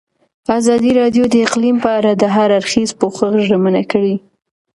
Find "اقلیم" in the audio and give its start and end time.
1.45-1.77